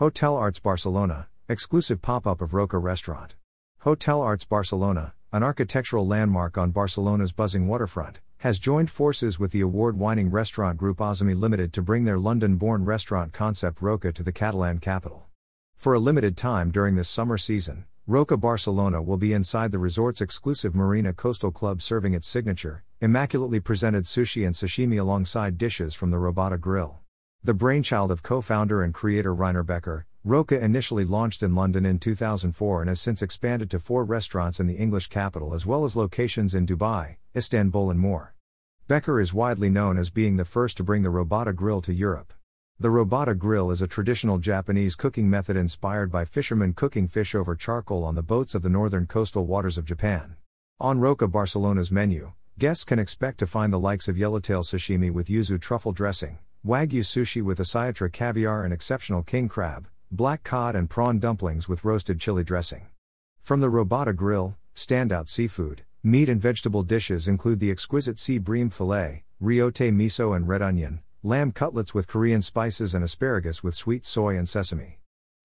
Hotel 0.00 0.34
Arts 0.34 0.58
Barcelona, 0.58 1.28
exclusive 1.46 2.00
pop 2.00 2.26
up 2.26 2.40
of 2.40 2.54
ROKA 2.54 2.78
restaurant. 2.78 3.34
Hotel 3.80 4.22
Arts 4.22 4.46
Barcelona, 4.46 5.12
an 5.30 5.42
architectural 5.42 6.06
landmark 6.06 6.56
on 6.56 6.70
Barcelona's 6.70 7.32
buzzing 7.32 7.68
waterfront, 7.68 8.18
has 8.38 8.58
joined 8.58 8.88
forces 8.90 9.38
with 9.38 9.52
the 9.52 9.60
award 9.60 9.98
winning 9.98 10.30
restaurant 10.30 10.78
group 10.78 11.00
Azumi 11.00 11.38
Limited 11.38 11.74
to 11.74 11.82
bring 11.82 12.06
their 12.06 12.18
London 12.18 12.56
born 12.56 12.86
restaurant 12.86 13.34
concept 13.34 13.82
ROKA 13.82 14.14
to 14.14 14.22
the 14.22 14.32
Catalan 14.32 14.78
capital. 14.78 15.26
For 15.76 15.92
a 15.92 15.98
limited 15.98 16.34
time 16.34 16.70
during 16.70 16.94
this 16.94 17.10
summer 17.10 17.36
season, 17.36 17.84
ROKA 18.06 18.38
Barcelona 18.38 19.02
will 19.02 19.18
be 19.18 19.34
inside 19.34 19.70
the 19.70 19.78
resort's 19.78 20.22
exclusive 20.22 20.74
Marina 20.74 21.12
Coastal 21.12 21.50
Club 21.50 21.82
serving 21.82 22.14
its 22.14 22.26
signature, 22.26 22.84
immaculately 23.02 23.60
presented 23.60 24.04
sushi 24.04 24.46
and 24.46 24.54
sashimi 24.54 24.98
alongside 24.98 25.58
dishes 25.58 25.94
from 25.94 26.10
the 26.10 26.16
Robata 26.16 26.58
Grill. 26.58 26.99
The 27.42 27.54
brainchild 27.54 28.10
of 28.10 28.22
co 28.22 28.42
founder 28.42 28.82
and 28.82 28.92
creator 28.92 29.34
Rainer 29.34 29.62
Becker, 29.62 30.04
ROKA 30.24 30.62
initially 30.62 31.06
launched 31.06 31.42
in 31.42 31.54
London 31.54 31.86
in 31.86 31.98
2004 31.98 32.82
and 32.82 32.88
has 32.90 33.00
since 33.00 33.22
expanded 33.22 33.70
to 33.70 33.80
four 33.80 34.04
restaurants 34.04 34.60
in 34.60 34.66
the 34.66 34.74
English 34.74 35.06
capital 35.06 35.54
as 35.54 35.64
well 35.64 35.86
as 35.86 35.96
locations 35.96 36.54
in 36.54 36.66
Dubai, 36.66 37.16
Istanbul, 37.34 37.90
and 37.90 37.98
more. 37.98 38.34
Becker 38.88 39.22
is 39.22 39.32
widely 39.32 39.70
known 39.70 39.96
as 39.96 40.10
being 40.10 40.36
the 40.36 40.44
first 40.44 40.76
to 40.76 40.84
bring 40.84 41.02
the 41.02 41.08
Robata 41.08 41.56
Grill 41.56 41.80
to 41.80 41.94
Europe. 41.94 42.34
The 42.78 42.90
Robata 42.90 43.38
Grill 43.38 43.70
is 43.70 43.80
a 43.80 43.88
traditional 43.88 44.36
Japanese 44.36 44.94
cooking 44.94 45.30
method 45.30 45.56
inspired 45.56 46.12
by 46.12 46.26
fishermen 46.26 46.74
cooking 46.74 47.08
fish 47.08 47.34
over 47.34 47.56
charcoal 47.56 48.04
on 48.04 48.16
the 48.16 48.22
boats 48.22 48.54
of 48.54 48.60
the 48.60 48.68
northern 48.68 49.06
coastal 49.06 49.46
waters 49.46 49.78
of 49.78 49.86
Japan. 49.86 50.36
On 50.78 51.00
ROKA 51.00 51.28
Barcelona's 51.28 51.90
menu, 51.90 52.34
guests 52.58 52.84
can 52.84 52.98
expect 52.98 53.38
to 53.38 53.46
find 53.46 53.72
the 53.72 53.78
likes 53.78 54.08
of 54.08 54.18
yellowtail 54.18 54.62
sashimi 54.62 55.10
with 55.10 55.28
yuzu 55.28 55.58
truffle 55.58 55.92
dressing, 55.92 56.36
Wagyu 56.66 57.00
sushi 57.00 57.40
with 57.40 57.58
Oscietra 57.58 58.12
caviar 58.12 58.64
and 58.64 58.74
exceptional 58.74 59.22
king 59.22 59.48
crab, 59.48 59.88
black 60.12 60.44
cod 60.44 60.76
and 60.76 60.90
prawn 60.90 61.18
dumplings 61.18 61.70
with 61.70 61.86
roasted 61.86 62.20
chili 62.20 62.44
dressing. 62.44 62.86
From 63.40 63.60
the 63.60 63.70
Robata 63.70 64.14
Grill, 64.14 64.58
standout 64.74 65.26
seafood, 65.26 65.84
meat 66.02 66.28
and 66.28 66.38
vegetable 66.38 66.82
dishes 66.82 67.26
include 67.26 67.60
the 67.60 67.70
exquisite 67.70 68.18
sea 68.18 68.36
bream 68.36 68.68
fillet, 68.68 69.24
ryotei 69.42 69.90
miso 69.90 70.36
and 70.36 70.46
red 70.46 70.60
onion, 70.60 71.00
lamb 71.22 71.50
cutlets 71.50 71.94
with 71.94 72.06
Korean 72.06 72.42
spices 72.42 72.92
and 72.92 73.02
asparagus 73.02 73.62
with 73.62 73.74
sweet 73.74 74.04
soy 74.04 74.36
and 74.36 74.46
sesame. 74.46 74.99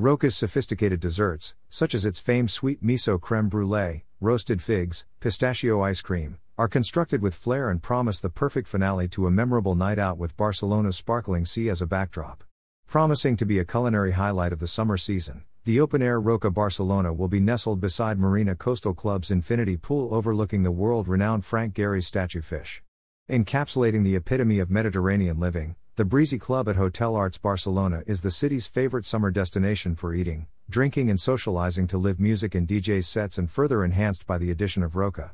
ROKA's 0.00 0.34
sophisticated 0.34 0.98
desserts, 0.98 1.54
such 1.68 1.94
as 1.94 2.06
its 2.06 2.18
famed 2.18 2.50
sweet 2.50 2.82
miso 2.82 3.20
creme 3.20 3.50
brulee, 3.50 4.04
roasted 4.18 4.62
figs, 4.62 5.04
pistachio 5.20 5.82
ice 5.82 6.00
cream, 6.00 6.38
are 6.56 6.68
constructed 6.68 7.20
with 7.20 7.34
flair 7.34 7.68
and 7.68 7.82
promise 7.82 8.18
the 8.18 8.30
perfect 8.30 8.66
finale 8.66 9.08
to 9.08 9.26
a 9.26 9.30
memorable 9.30 9.74
night 9.74 9.98
out 9.98 10.16
with 10.16 10.38
Barcelona's 10.38 10.96
sparkling 10.96 11.44
sea 11.44 11.68
as 11.68 11.82
a 11.82 11.86
backdrop. 11.86 12.44
Promising 12.86 13.36
to 13.36 13.44
be 13.44 13.58
a 13.58 13.64
culinary 13.66 14.12
highlight 14.12 14.54
of 14.54 14.58
the 14.58 14.66
summer 14.66 14.96
season, 14.96 15.44
the 15.66 15.78
open 15.78 16.00
air 16.00 16.18
ROKA 16.18 16.50
Barcelona 16.50 17.12
will 17.12 17.28
be 17.28 17.38
nestled 17.38 17.78
beside 17.78 18.18
Marina 18.18 18.56
Coastal 18.56 18.94
Club's 18.94 19.30
infinity 19.30 19.76
pool 19.76 20.14
overlooking 20.14 20.62
the 20.62 20.70
world 20.70 21.08
renowned 21.08 21.44
Frank 21.44 21.74
Gehry's 21.74 22.06
statue 22.06 22.40
fish. 22.40 22.82
Encapsulating 23.28 24.02
the 24.02 24.16
epitome 24.16 24.60
of 24.60 24.70
Mediterranean 24.70 25.38
living, 25.38 25.76
the 26.00 26.04
Breezy 26.06 26.38
Club 26.38 26.66
at 26.66 26.76
Hotel 26.76 27.14
Arts 27.14 27.36
Barcelona 27.36 28.02
is 28.06 28.22
the 28.22 28.30
city's 28.30 28.66
favorite 28.66 29.04
summer 29.04 29.30
destination 29.30 29.94
for 29.94 30.14
eating, 30.14 30.46
drinking, 30.70 31.10
and 31.10 31.20
socializing 31.20 31.86
to 31.88 31.98
live 31.98 32.18
music 32.18 32.54
and 32.54 32.66
DJ 32.66 33.04
sets 33.04 33.36
and 33.36 33.50
further 33.50 33.84
enhanced 33.84 34.26
by 34.26 34.38
the 34.38 34.50
addition 34.50 34.82
of 34.82 34.96
ROKA. 34.96 35.32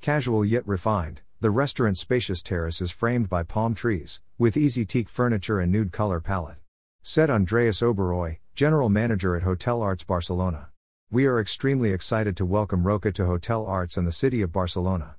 Casual 0.00 0.44
yet 0.44 0.64
refined, 0.68 1.22
the 1.40 1.50
restaurant's 1.50 1.98
spacious 1.98 2.42
terrace 2.42 2.80
is 2.80 2.92
framed 2.92 3.28
by 3.28 3.42
palm 3.42 3.74
trees, 3.74 4.20
with 4.38 4.56
easy 4.56 4.84
teak 4.84 5.08
furniture 5.08 5.58
and 5.58 5.72
nude 5.72 5.90
color 5.90 6.20
palette. 6.20 6.58
Said 7.02 7.28
Andreas 7.28 7.80
Oberoi, 7.80 8.38
General 8.54 8.90
Manager 8.90 9.34
at 9.34 9.42
Hotel 9.42 9.82
Arts 9.82 10.04
Barcelona. 10.04 10.68
We 11.10 11.26
are 11.26 11.40
extremely 11.40 11.90
excited 11.90 12.36
to 12.36 12.46
welcome 12.46 12.86
ROKA 12.86 13.10
to 13.14 13.26
Hotel 13.26 13.66
Arts 13.66 13.96
and 13.96 14.06
the 14.06 14.12
city 14.12 14.42
of 14.42 14.52
Barcelona. 14.52 15.16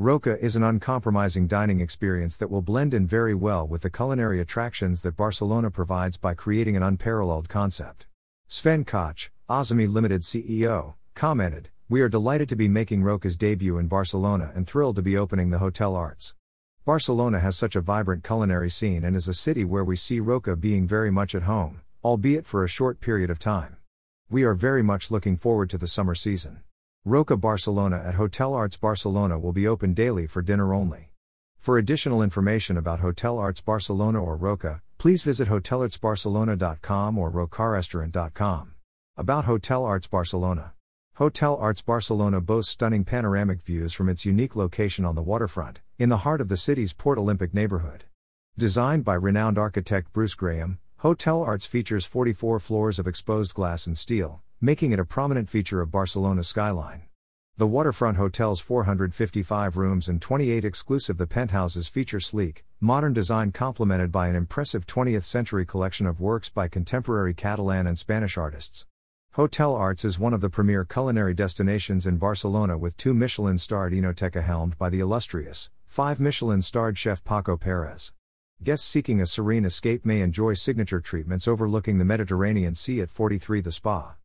ROKA 0.00 0.38
is 0.38 0.54
an 0.54 0.62
uncompromising 0.62 1.48
dining 1.48 1.80
experience 1.80 2.36
that 2.36 2.52
will 2.52 2.62
blend 2.62 2.94
in 2.94 3.04
very 3.04 3.34
well 3.34 3.66
with 3.66 3.82
the 3.82 3.90
culinary 3.90 4.40
attractions 4.40 5.02
that 5.02 5.16
Barcelona 5.16 5.72
provides 5.72 6.16
by 6.16 6.34
creating 6.34 6.76
an 6.76 6.84
unparalleled 6.84 7.48
concept. 7.48 8.06
Sven 8.46 8.84
Koch, 8.84 9.32
Azumi 9.50 9.92
Limited 9.92 10.20
CEO, 10.20 10.94
commented, 11.16 11.70
we 11.88 12.00
are 12.00 12.08
delighted 12.08 12.48
to 12.48 12.54
be 12.54 12.68
making 12.68 13.02
ROKA's 13.02 13.36
debut 13.36 13.76
in 13.76 13.88
Barcelona 13.88 14.52
and 14.54 14.68
thrilled 14.68 14.94
to 14.94 15.02
be 15.02 15.16
opening 15.16 15.50
the 15.50 15.58
Hotel 15.58 15.96
Arts. 15.96 16.32
Barcelona 16.84 17.40
has 17.40 17.56
such 17.56 17.74
a 17.74 17.80
vibrant 17.80 18.22
culinary 18.22 18.70
scene 18.70 19.02
and 19.02 19.16
is 19.16 19.26
a 19.26 19.34
city 19.34 19.64
where 19.64 19.82
we 19.82 19.96
see 19.96 20.20
ROKA 20.20 20.54
being 20.58 20.86
very 20.86 21.10
much 21.10 21.34
at 21.34 21.42
home, 21.42 21.80
albeit 22.04 22.46
for 22.46 22.62
a 22.62 22.68
short 22.68 23.00
period 23.00 23.30
of 23.30 23.40
time. 23.40 23.78
We 24.30 24.44
are 24.44 24.54
very 24.54 24.84
much 24.84 25.10
looking 25.10 25.36
forward 25.36 25.68
to 25.70 25.78
the 25.78 25.88
summer 25.88 26.14
season. 26.14 26.60
ROKA 27.04 27.36
Barcelona 27.36 28.02
at 28.04 28.14
Hotel 28.14 28.52
Arts 28.52 28.76
Barcelona 28.76 29.38
will 29.38 29.52
be 29.52 29.66
open 29.66 29.94
daily 29.94 30.26
for 30.26 30.42
dinner 30.42 30.74
only. 30.74 31.12
For 31.56 31.78
additional 31.78 32.22
information 32.22 32.76
about 32.76 33.00
Hotel 33.00 33.38
Arts 33.38 33.60
Barcelona 33.60 34.22
or 34.22 34.36
ROKA, 34.36 34.82
please 34.98 35.22
visit 35.22 35.48
hotelartsbarcelona.com 35.48 37.18
or 37.18 37.30
rokarestaurant.com. 37.30 38.74
About 39.16 39.44
Hotel 39.44 39.84
Arts 39.84 40.06
Barcelona 40.06 40.74
Hotel 41.14 41.56
Arts 41.56 41.82
Barcelona 41.82 42.40
boasts 42.40 42.72
stunning 42.72 43.04
panoramic 43.04 43.62
views 43.62 43.92
from 43.92 44.08
its 44.08 44.24
unique 44.24 44.54
location 44.54 45.04
on 45.04 45.14
the 45.14 45.22
waterfront, 45.22 45.80
in 45.98 46.10
the 46.10 46.18
heart 46.18 46.40
of 46.40 46.48
the 46.48 46.56
city's 46.56 46.92
Port 46.92 47.18
Olympic 47.18 47.54
neighborhood. 47.54 48.04
Designed 48.56 49.04
by 49.04 49.14
renowned 49.14 49.58
architect 49.58 50.12
Bruce 50.12 50.34
Graham, 50.34 50.78
Hotel 50.98 51.42
Arts 51.42 51.66
features 51.66 52.06
44 52.06 52.60
floors 52.60 52.98
of 52.98 53.06
exposed 53.06 53.54
glass 53.54 53.86
and 53.86 53.96
steel, 53.96 54.42
making 54.60 54.90
it 54.90 54.98
a 54.98 55.04
prominent 55.04 55.48
feature 55.48 55.80
of 55.80 55.92
Barcelona's 55.92 56.48
skyline. 56.48 57.02
The 57.58 57.66
waterfront 57.68 58.16
hotel's 58.16 58.58
455 58.58 59.76
rooms 59.76 60.08
and 60.08 60.20
28 60.20 60.64
exclusive 60.64 61.16
the 61.16 61.28
penthouses 61.28 61.86
feature 61.86 62.18
sleek, 62.18 62.64
modern 62.80 63.12
design 63.12 63.52
complemented 63.52 64.10
by 64.10 64.26
an 64.26 64.34
impressive 64.34 64.84
20th 64.84 65.22
century 65.22 65.64
collection 65.64 66.06
of 66.06 66.18
works 66.18 66.48
by 66.48 66.66
contemporary 66.66 67.34
Catalan 67.34 67.86
and 67.86 67.96
Spanish 67.96 68.36
artists. 68.36 68.84
Hotel 69.34 69.76
Arts 69.76 70.04
is 70.04 70.18
one 70.18 70.34
of 70.34 70.40
the 70.40 70.50
premier 70.50 70.84
culinary 70.84 71.34
destinations 71.34 72.04
in 72.04 72.16
Barcelona 72.16 72.76
with 72.76 72.96
two 72.96 73.14
Michelin 73.14 73.58
starred 73.58 73.92
Enoteca 73.92 74.42
helmed 74.42 74.76
by 74.76 74.90
the 74.90 74.98
illustrious, 74.98 75.70
five 75.86 76.18
Michelin 76.18 76.62
starred 76.62 76.98
chef 76.98 77.22
Paco 77.22 77.56
Perez. 77.56 78.12
Guests 78.60 78.88
seeking 78.88 79.20
a 79.20 79.26
serene 79.26 79.64
escape 79.64 80.04
may 80.04 80.20
enjoy 80.20 80.54
signature 80.54 81.00
treatments 81.00 81.46
overlooking 81.46 81.98
the 81.98 82.04
Mediterranean 82.04 82.74
Sea 82.74 83.02
at 83.02 83.10
43 83.10 83.60
The 83.60 83.70
Spa. 83.70 84.16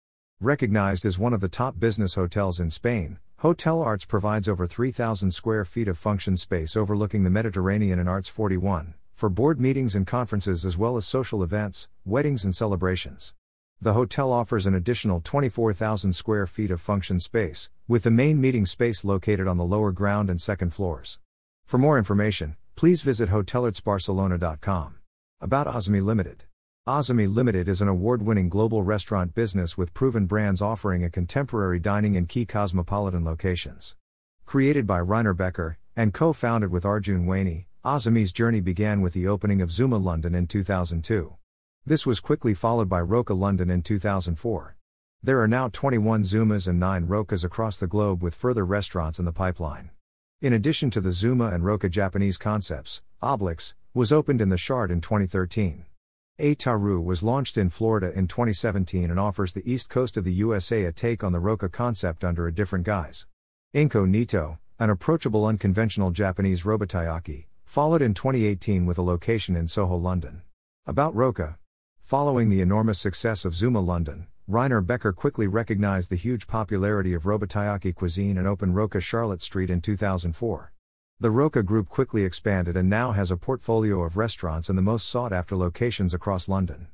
Recognized 0.42 1.06
as 1.06 1.18
one 1.18 1.34
of 1.34 1.42
the 1.42 1.48
top 1.48 1.80
business 1.80 2.16
hotels 2.16 2.60
in 2.60 2.70
Spain, 2.70 3.20
Hotel 3.38 3.82
Arts 3.82 4.06
provides 4.06 4.48
over 4.48 4.68
3,000 4.68 5.32
square 5.32 5.66
feet 5.66 5.88
of 5.88 5.98
function 5.98 6.38
space 6.38 6.76
overlooking 6.76 7.24
the 7.24 7.30
Mediterranean 7.30 8.00
and 8.00 8.10
Arts 8.10 8.30
41, 8.30 8.94
for 9.14 9.30
board 9.30 9.60
meetings 9.60 9.96
and 9.96 10.08
conferences 10.08 10.66
as 10.66 10.78
well 10.78 10.98
as 10.98 11.06
social 11.06 11.44
events, 11.44 11.88
weddings, 12.06 12.44
and 12.44 12.56
celebrations. 12.56 13.34
The 13.82 13.94
hotel 13.94 14.32
offers 14.32 14.66
an 14.66 14.76
additional 14.76 15.20
24,000 15.22 16.14
square 16.14 16.48
feet 16.48 16.72
of 16.72 16.80
function 16.80 17.20
space, 17.20 17.70
with 17.88 18.04
the 18.04 18.12
main 18.12 18.40
meeting 18.40 18.66
space 18.66 19.04
located 19.04 19.48
on 19.48 19.58
the 19.58 19.66
lower 19.66 19.92
ground 19.92 20.30
and 20.30 20.40
second 20.40 20.74
floors. 20.74 21.20
For 21.66 21.78
more 21.78 21.98
information, 21.98 22.56
please 22.76 23.02
visit 23.02 23.30
hotelartsbarcelona.com. 23.30 24.96
About 25.42 25.68
Azumi 25.68 26.04
Limited. 26.04 26.46
Azumi 26.86 27.34
Limited 27.34 27.70
is 27.70 27.82
an 27.82 27.88
award 27.88 28.22
winning 28.22 28.50
global 28.50 28.84
restaurant 28.84 29.34
business 29.34 29.78
with 29.78 29.94
proven 29.94 30.26
brands 30.26 30.62
offering 30.62 31.02
a 31.02 31.10
contemporary 31.10 31.80
dining 31.80 32.16
in 32.16 32.26
key 32.26 32.46
cosmopolitan 32.46 33.24
locations. 33.24 33.96
Created 34.46 34.86
by 34.86 34.98
Rainer 34.98 35.34
Becker 35.34 35.78
and 35.96 36.14
co 36.14 36.34
founded 36.34 36.72
with 36.72 36.84
Arjun 36.84 37.26
Waney, 37.26 37.68
Azumi's 37.86 38.34
journey 38.34 38.60
began 38.60 39.00
with 39.00 39.14
the 39.14 39.30
opening 39.30 39.62
of 39.62 39.72
Zuma 39.72 39.96
London 39.96 40.36
in 40.36 40.46
2002. 40.46 41.38
This 41.86 42.06
was 42.06 42.20
quickly 42.20 42.54
followed 42.54 42.90
by 42.90 43.00
ROKA 43.00 43.34
London 43.34 43.70
in 43.70 43.82
2004. 43.82 44.76
There 45.24 45.40
are 45.40 45.48
now 45.48 45.70
21 45.70 46.24
Zumas 46.24 46.68
and 46.68 46.82
9 46.82 47.08
ROKAs 47.08 47.46
across 47.46 47.80
the 47.80 47.88
globe 47.88 48.22
with 48.22 48.36
further 48.36 48.66
restaurants 48.66 49.20
in 49.20 49.24
the 49.24 49.32
pipeline. 49.32 49.92
In 50.42 50.52
addition 50.52 50.90
to 50.90 51.00
the 51.00 51.14
Zuma 51.14 51.52
and 51.52 51.64
ROKA 51.64 51.88
Japanese 51.88 52.38
concepts, 52.38 53.02
Oblix 53.22 53.74
was 53.94 54.12
opened 54.12 54.42
in 54.42 54.50
the 54.50 54.58
Shard 54.58 54.92
in 54.92 55.00
2013. 55.00 55.86
Etaru 56.40 57.04
was 57.04 57.22
launched 57.22 57.58
in 57.58 57.70
Florida 57.70 58.12
in 58.12 58.28
2017 58.28 59.12
and 59.12 59.20
offers 59.20 59.54
the 59.54 59.72
east 59.72 59.88
coast 59.88 60.18
of 60.18 60.24
the 60.24 60.34
USA 60.34 60.86
a 60.86 60.92
take 60.92 61.24
on 61.24 61.32
the 61.32 61.40
ROKA 61.40 61.70
concept 61.70 62.24
under 62.24 62.48
a 62.48 62.54
different 62.54 62.86
guise. 62.86 63.28
Inko 63.76 64.10
Nito, 64.10 64.58
an 64.80 64.90
approachable 64.90 65.46
unconventional 65.46 66.10
Japanese 66.10 66.64
robatayaki, 66.64 67.46
followed 67.66 68.02
in 68.02 68.16
2018 68.16 68.88
with 68.88 68.98
a 68.98 69.04
location 69.04 69.56
in 69.56 69.68
Soho, 69.68 69.96
London. 69.96 70.42
About 70.88 71.14
ROKA, 71.16 71.60
Following 72.00 72.50
the 72.50 72.62
enormous 72.62 73.00
success 73.00 73.46
of 73.46 73.56
Zuma 73.56 73.80
London, 73.80 74.28
Rainer 74.48 74.82
Becker 74.82 75.14
quickly 75.14 75.48
recognized 75.48 76.10
the 76.10 76.18
huge 76.18 76.48
popularity 76.48 77.14
of 77.14 77.24
robatayaki 77.24 77.96
cuisine 77.96 78.38
and 78.38 78.46
opened 78.46 78.76
ROKA 78.76 79.00
Charlotte 79.00 79.42
Street 79.42 79.70
in 79.70 79.82
2004. 79.82 80.74
The 81.20 81.32
ROKA 81.32 81.64
Group 81.64 81.88
quickly 81.88 82.26
expanded 82.26 82.76
and 82.76 82.90
now 82.90 83.12
has 83.12 83.32
a 83.32 83.38
portfolio 83.38 84.04
of 84.04 84.18
restaurants 84.18 84.70
in 84.70 84.76
the 84.76 84.82
most 84.82 85.08
sought 85.08 85.32
after 85.32 85.56
locations 85.56 86.14
across 86.14 86.50
London. 86.50 86.88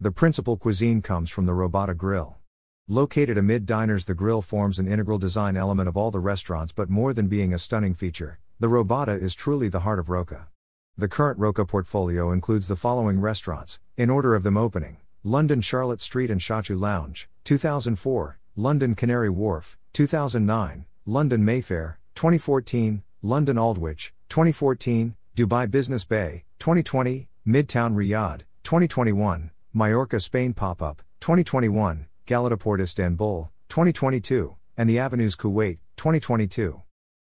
The 0.00 0.12
principal 0.12 0.56
cuisine 0.56 1.02
comes 1.02 1.30
from 1.30 1.46
the 1.46 1.52
Robata 1.52 1.96
Grill. 1.96 2.38
Located 2.86 3.36
amid 3.36 3.66
diners, 3.66 4.04
the 4.04 4.14
grill 4.14 4.42
forms 4.42 4.78
an 4.78 4.86
integral 4.86 5.18
design 5.18 5.56
element 5.56 5.88
of 5.88 5.96
all 5.96 6.10
the 6.10 6.20
restaurants, 6.20 6.70
but 6.70 6.90
more 6.90 7.12
than 7.12 7.26
being 7.26 7.52
a 7.52 7.58
stunning 7.58 7.94
feature, 7.94 8.38
the 8.60 8.68
Robata 8.68 9.20
is 9.20 9.34
truly 9.34 9.68
the 9.68 9.80
heart 9.80 9.98
of 9.98 10.08
ROKA. 10.08 10.48
The 10.96 11.08
current 11.08 11.38
ROKA 11.38 11.64
portfolio 11.64 12.30
includes 12.30 12.68
the 12.68 12.76
following 12.76 13.20
restaurants, 13.20 13.80
in 13.96 14.10
order 14.10 14.34
of 14.34 14.42
them 14.42 14.56
opening 14.56 14.98
London 15.24 15.60
Charlotte 15.60 16.00
Street 16.00 16.30
and 16.30 16.40
Shochu 16.40 16.78
Lounge, 16.78 17.28
2004, 17.44 18.38
London 18.54 18.94
Canary 18.94 19.30
Wharf, 19.30 19.78
2009, 19.92 20.84
London 21.06 21.44
Mayfair, 21.44 21.98
2014, 22.14 23.02
London 23.24 23.56
Aldwych, 23.56 24.10
2014, 24.28 25.14
Dubai 25.36 25.70
Business 25.70 26.04
Bay, 26.04 26.42
2020, 26.58 27.28
Midtown 27.46 27.94
Riyadh, 27.94 28.40
2021, 28.64 29.52
Mallorca 29.72 30.18
Spain 30.18 30.52
Pop 30.52 30.82
Up, 30.82 31.02
2021, 31.20 32.08
Galataport 32.26 32.80
Istanbul, 32.80 33.52
2022, 33.68 34.56
and 34.76 34.90
the 34.90 34.98
Avenues 34.98 35.36
Kuwait, 35.36 35.78
2022. 35.96 36.82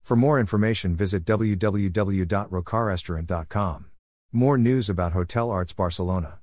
For 0.03 0.15
more 0.15 0.39
information, 0.39 0.95
visit 0.95 1.25
www.rokarestaurant.com. 1.25 3.85
More 4.31 4.57
news 4.57 4.89
about 4.89 5.13
Hotel 5.13 5.51
Arts 5.51 5.73
Barcelona. 5.73 6.39